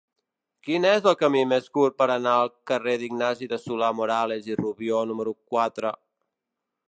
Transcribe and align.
Quin 0.67 0.85
és 0.91 1.03
el 1.11 1.15
camí 1.23 1.43
més 1.49 1.67
curt 1.77 1.97
per 2.01 2.07
anar 2.13 2.31
al 2.45 2.49
carrer 2.71 2.95
d'Ignasi 3.01 3.51
de 3.53 3.61
Solà-Morales 3.67 4.49
i 4.53 4.57
Rubió 4.63 5.03
número 5.13 5.35
quatre? 5.55 5.93